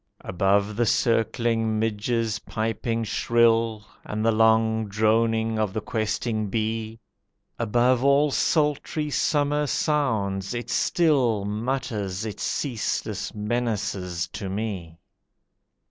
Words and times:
Above 0.21 0.75
the 0.77 0.85
circling 0.87 1.77
midge's 1.77 2.39
piping 2.39 3.03
shrill, 3.03 3.85
And 4.03 4.25
the 4.25 4.31
long 4.31 4.87
droning 4.87 5.59
of 5.59 5.73
the 5.73 5.79
questing 5.81 6.49
bee, 6.49 6.99
Above 7.59 8.03
all 8.03 8.31
sultry 8.31 9.11
summer 9.11 9.67
sounds, 9.67 10.55
it 10.55 10.71
still 10.71 11.45
Mutters 11.45 12.25
its 12.25 12.41
ceaseless 12.41 13.35
menaces 13.35 14.27
to 14.29 14.49
me. 14.49 14.97